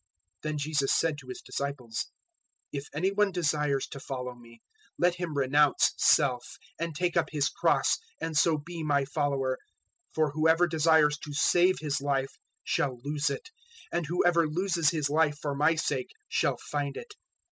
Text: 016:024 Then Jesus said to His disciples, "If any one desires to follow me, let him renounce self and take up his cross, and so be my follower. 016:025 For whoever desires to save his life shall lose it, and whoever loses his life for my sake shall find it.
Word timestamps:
016:024 0.39 0.41
Then 0.51 0.57
Jesus 0.57 0.93
said 0.95 1.17
to 1.19 1.27
His 1.27 1.41
disciples, 1.43 2.07
"If 2.71 2.87
any 2.91 3.11
one 3.11 3.31
desires 3.31 3.85
to 3.89 3.99
follow 3.99 4.33
me, 4.33 4.63
let 4.97 5.13
him 5.13 5.35
renounce 5.37 5.93
self 5.95 6.57
and 6.79 6.95
take 6.95 7.15
up 7.15 7.27
his 7.29 7.49
cross, 7.49 7.99
and 8.19 8.35
so 8.35 8.57
be 8.57 8.81
my 8.81 9.05
follower. 9.05 9.59
016:025 10.09 10.15
For 10.15 10.31
whoever 10.31 10.65
desires 10.67 11.19
to 11.19 11.33
save 11.35 11.75
his 11.81 12.01
life 12.01 12.39
shall 12.63 12.97
lose 13.03 13.29
it, 13.29 13.51
and 13.91 14.07
whoever 14.07 14.47
loses 14.47 14.89
his 14.89 15.07
life 15.07 15.37
for 15.39 15.53
my 15.53 15.75
sake 15.75 16.09
shall 16.27 16.57
find 16.57 16.97
it. 16.97 17.13